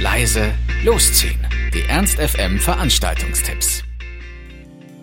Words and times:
leise, 0.00 0.52
losziehen. 0.84 1.40
Die 1.74 1.82
Ernst 1.88 2.20
FM 2.20 2.58
Veranstaltungstipps. 2.58 3.82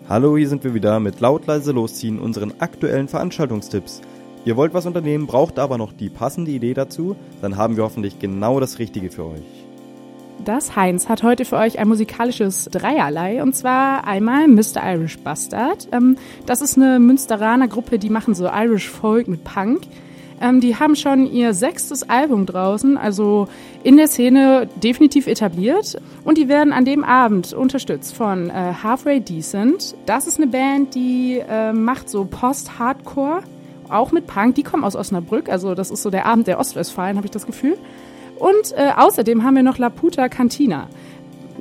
Hallo, 0.08 0.38
hier 0.38 0.48
sind 0.48 0.64
wir 0.64 0.74
wieder 0.74 1.02
mit 1.02 1.20
laut 1.20 1.46
leise 1.48 1.74
losziehen 1.74 2.18
unseren 2.18 2.54
aktuellen 2.60 3.10
Veranstaltungstipps. 3.10 4.02
Ihr 4.46 4.56
wollt 4.56 4.74
was 4.74 4.86
unternehmen, 4.86 5.28
braucht 5.28 5.60
aber 5.60 5.78
noch 5.78 5.92
die 5.92 6.08
passende 6.08 6.52
Idee 6.52 6.74
dazu, 6.74 7.18
dann 7.42 7.58
haben 7.58 7.76
wir 7.76 7.84
hoffentlich 7.84 8.20
genau 8.20 8.62
das 8.62 8.80
Richtige 8.80 9.12
für 9.12 9.26
euch. 9.26 9.66
Das 10.46 10.78
Heinz 10.78 11.10
hat 11.10 11.24
heute 11.24 11.44
für 11.44 11.58
euch 11.58 11.78
ein 11.78 11.90
musikalisches 11.90 12.70
Dreierlei 12.72 13.44
und 13.44 13.54
zwar 13.54 14.08
einmal 14.08 14.48
Mr. 14.48 14.82
Irish 14.82 15.20
Bastard. 15.20 15.90
Ähm, 15.92 16.18
das 16.46 16.62
ist 16.62 16.78
eine 16.78 17.00
Münsteraner 17.00 17.68
Gruppe, 17.68 18.00
die 18.00 18.10
machen 18.10 18.34
so 18.34 18.48
Irish 18.48 18.90
Folk 18.90 19.28
mit 19.28 19.44
Punk. 19.44 19.82
Ähm, 20.46 20.60
die 20.60 20.76
haben 20.76 20.96
schon 20.96 21.26
ihr 21.32 21.54
sechstes 21.54 22.08
Album 22.08 22.46
draußen, 22.46 22.98
also 22.98 23.48
in 23.84 23.98
der 23.98 24.08
Szene 24.08 24.68
definitiv 24.84 25.28
etabliert. 25.28 25.98
Und 26.24 26.38
die 26.38 26.48
werden 26.48 26.72
an 26.72 26.86
dem 26.86 27.04
Abend 27.04 27.54
unterstützt 27.54 28.16
von 28.16 28.50
äh, 28.50 28.74
Halfway 28.84 29.22
Decent. 29.22 29.96
Das 30.06 30.28
ist 30.28 30.38
eine 30.38 30.48
Band, 30.48 30.94
die 30.94 31.42
äh, 31.48 31.74
macht 31.74 32.10
so 32.10 32.26
Post-Hardcore, 32.26 33.42
auch 33.90 34.12
mit 34.12 34.28
Punk. 34.28 34.56
Die 34.56 34.64
kommen 34.64 34.84
aus 34.84 34.96
Osnabrück, 34.96 35.50
also 35.50 35.74
das 35.74 35.90
ist 35.90 36.04
so 36.04 36.10
der 36.10 36.26
Abend 36.26 36.48
der 36.48 36.60
Ostwestfalen, 36.60 37.18
habe 37.18 37.26
ich 37.26 37.32
das 37.32 37.46
Gefühl. 37.46 37.78
Und 38.38 38.74
äh, 38.76 38.92
außerdem 38.96 39.44
haben 39.44 39.56
wir 39.56 39.64
noch 39.64 39.78
La 39.78 39.90
Puta 39.90 40.30
Cantina. 40.30 40.88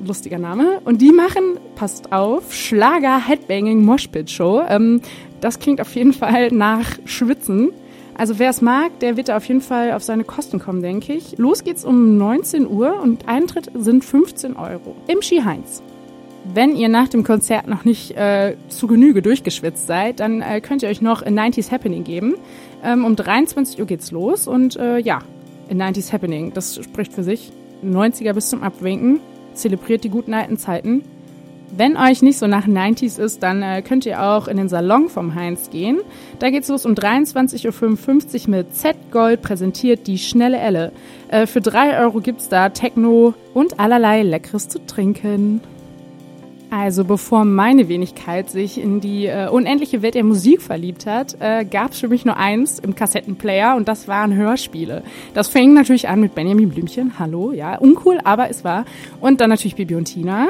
Lustiger 0.05 0.39
Name. 0.39 0.81
Und 0.85 1.01
die 1.01 1.13
machen, 1.13 1.57
passt 1.77 2.13
auf, 2.13 2.53
Schlager 2.53 3.27
Headbanging 3.27 3.83
Moshpit 3.85 4.31
Show. 4.31 4.63
Ähm, 4.69 5.01
das 5.41 5.59
klingt 5.59 5.81
auf 5.81 5.95
jeden 5.95 6.13
Fall 6.13 6.49
nach 6.51 6.99
Schwitzen. 7.05 7.71
Also 8.17 8.39
wer 8.39 8.51
es 8.51 8.63
mag, 8.63 8.99
der 9.01 9.17
wird 9.17 9.31
auf 9.31 9.45
jeden 9.47 9.61
Fall 9.61 9.93
auf 9.93 10.03
seine 10.03 10.25
Kosten 10.25 10.61
kommen, 10.61 10.83
denke 10.83 11.13
ich. 11.13 11.37
Los 11.37 11.65
geht's 11.65 11.85
um 11.85 12.17
19 12.17 12.69
Uhr 12.69 13.01
und 13.03 13.29
Eintritt 13.29 13.71
sind 13.75 14.05
15 14.05 14.57
Euro 14.57 14.95
im 15.09 15.21
Ski 15.21 15.43
Heinz. 15.43 15.83
Wenn 16.53 16.77
ihr 16.77 16.89
nach 16.89 17.09
dem 17.09 17.25
Konzert 17.25 17.67
noch 17.67 17.85
nicht 17.85 18.13
äh, 18.13 18.57
zu 18.69 18.87
Genüge 18.87 19.23
durchgeschwitzt 19.23 19.87
seid, 19.87 20.21
dann 20.21 20.43
äh, 20.43 20.61
könnt 20.61 20.83
ihr 20.83 20.91
euch 20.91 21.01
noch 21.01 21.23
a 21.23 21.29
90s 21.29 21.73
Happening 21.73 22.05
geben. 22.05 22.35
Ähm, 22.85 23.05
um 23.05 23.17
23 23.17 23.81
Uhr 23.81 23.87
geht's 23.87 24.11
los 24.11 24.47
und 24.47 24.77
äh, 24.77 24.99
ja, 24.99 25.21
a 25.71 25.73
90s 25.73 26.13
Happening, 26.13 26.53
das 26.53 26.77
spricht 26.85 27.15
für 27.15 27.23
sich. 27.23 27.51
90er 27.83 28.35
bis 28.35 28.51
zum 28.51 28.63
Abwinken, 28.63 29.21
zelebriert 29.55 30.05
die 30.05 30.11
guten 30.11 30.35
alten 30.35 30.59
Zeiten. 30.59 31.03
Wenn 31.71 31.97
euch 31.97 32.23
nicht 32.23 32.39
so 32.39 32.47
nach 32.47 32.67
90s 32.67 33.19
ist, 33.19 33.43
dann 33.43 33.63
äh, 33.63 33.83
könnt 33.83 34.07
ihr 34.07 34.23
auch 34.23 34.47
in 34.47 34.57
den 34.57 34.69
Salon 34.69 35.09
vom 35.09 35.35
Heinz 35.35 35.71
gehen. 35.71 36.01
Da 36.39 36.51
geht's 36.51 36.69
los 36.69 36.87
um 36.87 36.93
23.55 36.93 38.45
Uhr 38.45 38.51
mit 38.51 38.75
Z-Gold 38.75 39.43
präsentiert 39.43 40.07
die 40.07 40.19
schnelle 40.19 40.59
Elle. 40.59 40.93
Äh, 41.29 41.47
für 41.47 41.61
drei 41.61 41.99
Euro 41.99 42.21
gibt's 42.21 42.49
da 42.49 42.69
Techno 42.69 43.35
und 43.55 43.81
allerlei 43.81 44.23
Leckeres 44.23 44.69
zu 44.69 44.87
trinken. 44.87 45.61
Also 46.77 47.05
bevor 47.05 47.45
meine 47.45 47.89
Wenigkeit 47.89 48.51
sich 48.51 48.81
in 48.81 49.01
die 49.01 49.27
äh, 49.27 49.49
unendliche 49.49 50.03
Welt 50.03 50.17
der 50.17 50.25
Musik 50.25 50.61
verliebt 50.61 51.07
hat, 51.07 51.37
äh, 51.39 51.65
gab 51.65 51.93
es 51.93 52.01
für 52.01 52.09
mich 52.09 52.25
nur 52.25 52.37
eins 52.37 52.81
im 52.81 52.97
Kassettenplayer 52.97 53.77
und 53.77 53.87
das 53.87 54.09
waren 54.09 54.35
Hörspiele. 54.35 55.05
Das 55.35 55.47
fing 55.47 55.73
natürlich 55.73 56.09
an 56.09 56.21
mit 56.21 56.35
Benjamin 56.35 56.71
Blümchen, 56.71 57.19
hallo, 57.19 57.53
ja, 57.53 57.77
uncool, 57.79 58.19
aber 58.25 58.51
es 58.51 58.65
war. 58.65 58.87
Und 59.21 59.41
dann 59.41 59.51
natürlich 59.51 59.77
Bibi 59.77 59.95
und 59.95 60.07
Tina. 60.07 60.49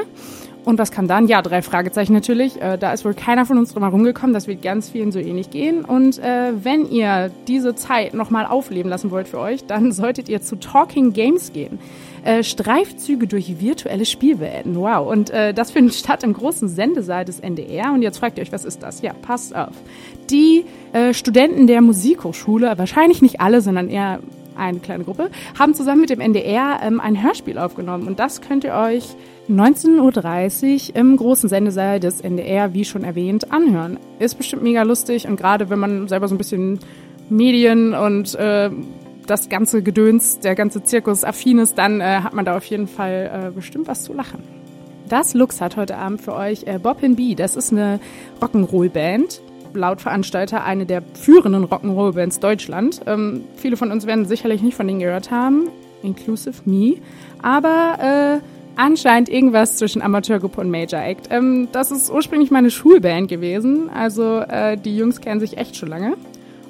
Und 0.65 0.79
was 0.79 0.91
kam 0.91 1.07
dann? 1.07 1.27
Ja, 1.27 1.43
drei 1.43 1.61
Fragezeichen 1.61 2.13
natürlich. 2.13 2.59
Äh, 2.59 2.77
da 2.79 2.91
ist 2.91 3.05
wohl 3.05 3.13
keiner 3.13 3.45
von 3.45 3.59
uns 3.59 3.71
drum 3.71 4.03
gekommen. 4.03 4.33
Das 4.33 4.47
wird 4.47 4.63
ganz 4.63 4.89
vielen 4.89 5.11
so 5.11 5.19
ähnlich 5.19 5.51
gehen. 5.51 5.85
Und 5.85 6.17
äh, 6.17 6.53
wenn 6.63 6.89
ihr 6.89 7.29
diese 7.47 7.75
Zeit 7.75 8.15
nochmal 8.15 8.47
aufleben 8.47 8.89
lassen 8.89 9.11
wollt 9.11 9.27
für 9.27 9.39
euch, 9.39 9.65
dann 9.65 9.91
solltet 9.91 10.27
ihr 10.27 10.41
zu 10.41 10.55
Talking 10.55 11.13
Games 11.13 11.53
gehen. 11.53 11.77
Äh, 12.23 12.43
Streifzüge 12.43 13.27
durch 13.27 13.59
virtuelle 13.61 14.05
Spielwelten. 14.05 14.75
Wow. 14.75 15.07
Und 15.07 15.29
äh, 15.29 15.53
das 15.53 15.69
findet 15.69 15.93
statt 15.93 16.23
im 16.23 16.33
großen 16.33 16.67
Sendesaal 16.67 17.25
des 17.25 17.39
NDR. 17.39 17.93
Und 17.93 18.01
jetzt 18.01 18.17
fragt 18.17 18.39
ihr 18.39 18.41
euch, 18.41 18.51
was 18.51 18.65
ist 18.65 18.81
das? 18.81 19.03
Ja, 19.03 19.13
passt 19.13 19.55
auf. 19.55 19.73
Die 20.31 20.65
äh, 20.93 21.13
Studenten 21.13 21.67
der 21.67 21.81
Musikhochschule, 21.81 22.75
wahrscheinlich 22.77 23.21
nicht 23.21 23.39
alle, 23.39 23.61
sondern 23.61 23.87
eher 23.87 24.19
eine 24.57 24.79
kleine 24.79 25.03
Gruppe, 25.03 25.29
haben 25.57 25.73
zusammen 25.73 26.01
mit 26.01 26.09
dem 26.09 26.19
NDR 26.19 26.79
ähm, 26.81 26.99
ein 26.99 27.21
Hörspiel 27.21 27.57
aufgenommen. 27.57 28.07
Und 28.07 28.19
das 28.19 28.41
könnt 28.41 28.63
ihr 28.63 28.73
euch 28.73 29.15
19.30 29.49 30.89
Uhr 30.89 30.95
im 30.95 31.17
großen 31.17 31.49
Sendesaal 31.49 31.99
des 31.99 32.21
NDR, 32.21 32.73
wie 32.73 32.85
schon 32.85 33.03
erwähnt, 33.03 33.51
anhören. 33.51 33.99
Ist 34.19 34.35
bestimmt 34.35 34.63
mega 34.63 34.83
lustig 34.83 35.27
und 35.27 35.37
gerade 35.37 35.69
wenn 35.69 35.79
man 35.79 36.07
selber 36.07 36.27
so 36.27 36.35
ein 36.35 36.39
bisschen 36.39 36.79
Medien 37.29 37.93
und 37.93 38.35
äh, 38.35 38.69
das 39.27 39.49
ganze 39.49 39.81
Gedöns, 39.81 40.39
der 40.39 40.55
ganze 40.55 40.83
Zirkus 40.83 41.23
affin 41.23 41.59
ist, 41.59 41.77
dann 41.77 42.01
äh, 42.01 42.19
hat 42.21 42.33
man 42.33 42.45
da 42.45 42.57
auf 42.57 42.65
jeden 42.65 42.87
Fall 42.87 43.47
äh, 43.47 43.51
bestimmt 43.51 43.87
was 43.87 44.03
zu 44.03 44.13
lachen. 44.13 44.43
Das 45.09 45.33
Lux 45.35 45.61
hat 45.61 45.77
heute 45.77 45.97
Abend 45.97 46.21
für 46.21 46.33
euch 46.33 46.63
äh, 46.65 46.79
Bob 46.79 47.01
B. 47.01 47.35
Das 47.35 47.55
ist 47.55 47.71
eine 47.71 47.99
Rock'n'Roll-Band 48.41 49.41
laut 49.75 50.01
Veranstalter 50.01 50.63
eine 50.63 50.85
der 50.85 51.01
führenden 51.01 51.65
Rock'n'Roll-Bands 51.65 52.39
Deutschland. 52.39 53.01
Ähm, 53.05 53.43
viele 53.55 53.77
von 53.77 53.91
uns 53.91 54.05
werden 54.05 54.25
sicherlich 54.25 54.61
nicht 54.61 54.75
von 54.75 54.87
denen 54.87 54.99
gehört 54.99 55.31
haben, 55.31 55.69
inclusive 56.03 56.61
me. 56.65 56.95
Aber 57.41 58.41
äh, 58.41 58.45
anscheinend 58.75 59.29
irgendwas 59.29 59.77
zwischen 59.77 60.01
Amateurgruppe 60.01 60.61
und 60.61 60.69
Major 60.69 61.01
Act. 61.01 61.27
Ähm, 61.31 61.69
das 61.71 61.91
ist 61.91 62.11
ursprünglich 62.11 62.51
meine 62.51 62.71
Schulband 62.71 63.27
gewesen. 63.27 63.89
Also 63.89 64.39
äh, 64.39 64.77
die 64.77 64.97
Jungs 64.97 65.21
kennen 65.21 65.39
sich 65.39 65.57
echt 65.57 65.75
schon 65.75 65.89
lange. 65.89 66.15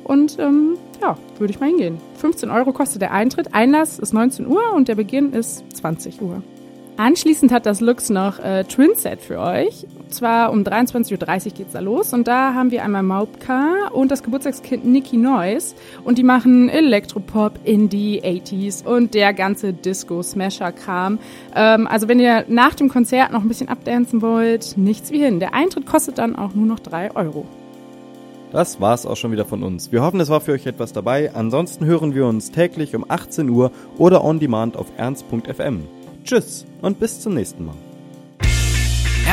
Und 0.03 0.37
ähm, 0.39 0.77
ja, 1.01 1.17
würde 1.39 1.51
ich 1.51 1.59
mal 1.59 1.69
hingehen. 1.69 1.97
15 2.17 2.51
Euro 2.51 2.73
kostet 2.73 3.01
der 3.01 3.11
Eintritt. 3.11 3.53
Einlass 3.53 3.99
ist 3.99 4.13
19 4.13 4.47
Uhr 4.47 4.73
und 4.73 4.87
der 4.87 4.95
Beginn 4.95 5.33
ist 5.33 5.63
20 5.75 6.21
Uhr. 6.21 6.43
Anschließend 6.97 7.51
hat 7.51 7.65
das 7.65 7.81
Lux 7.81 8.09
noch 8.09 8.39
äh, 8.39 8.63
Twin 8.63 8.91
Set 8.95 9.21
für 9.21 9.39
euch. 9.39 9.85
Zwar 10.09 10.51
um 10.51 10.63
23.30 10.63 11.45
Uhr 11.45 11.51
geht's 11.53 11.73
da 11.73 11.79
los. 11.79 12.13
Und 12.13 12.27
da 12.27 12.53
haben 12.53 12.71
wir 12.71 12.83
einmal 12.83 13.03
Maupka 13.03 13.89
und 13.91 14.11
das 14.11 14.23
Geburtstagskind 14.23 14.85
Nicky 14.85 15.17
Noise. 15.17 15.75
Und 16.03 16.17
die 16.17 16.23
machen 16.23 16.69
Elektropop, 16.69 17.59
Indie, 17.63 18.21
80s 18.23 18.85
und 18.85 19.13
der 19.13 19.33
ganze 19.33 19.73
Disco-Smasher-Kram. 19.73 21.19
Ähm, 21.55 21.87
also 21.87 22.07
wenn 22.07 22.19
ihr 22.19 22.45
nach 22.47 22.75
dem 22.75 22.89
Konzert 22.89 23.31
noch 23.31 23.41
ein 23.41 23.47
bisschen 23.47 23.69
abdancen 23.69 24.21
wollt, 24.21 24.77
nichts 24.77 25.11
wie 25.11 25.19
hin. 25.19 25.39
Der 25.39 25.53
Eintritt 25.53 25.85
kostet 25.85 26.17
dann 26.17 26.35
auch 26.35 26.53
nur 26.53 26.65
noch 26.65 26.79
3 26.79 27.15
Euro. 27.15 27.45
Das 28.51 28.79
war's 28.79 29.05
auch 29.05 29.17
schon 29.17 29.33
wieder 29.33 29.45
von 29.45 29.63
uns. 29.63 29.91
Wir 29.91 30.01
hoffen, 30.01 30.19
es 30.21 30.29
war 30.29 30.39
für 30.39 30.53
euch 30.53 30.65
etwas 30.65 30.93
dabei. 30.93 31.33
Ansonsten 31.33 31.85
hören 31.85 32.15
wir 32.15 32.25
uns 32.25 32.51
täglich 32.51 32.95
um 32.95 33.03
18 33.05 33.49
Uhr 33.49 33.71
oder 33.97 34.23
on 34.23 34.39
demand 34.39 34.77
auf 34.77 34.87
ernst.fm. 34.95 35.81
Tschüss 36.23 36.65
und 36.81 36.99
bis 36.99 37.19
zum 37.19 37.33
nächsten 37.33 37.65
Mal. 37.65 37.75